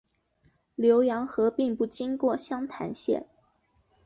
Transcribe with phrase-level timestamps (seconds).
[0.79, 3.27] 浏阳河并不经过湘潭县。